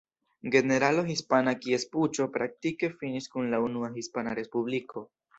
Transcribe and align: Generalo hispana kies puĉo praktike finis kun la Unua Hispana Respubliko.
Generalo 0.53 1.01
hispana 1.09 1.51
kies 1.65 1.83
puĉo 1.95 2.25
praktike 2.37 2.89
finis 3.01 3.27
kun 3.35 3.51
la 3.55 3.59
Unua 3.65 3.91
Hispana 3.99 4.33
Respubliko. 4.41 5.05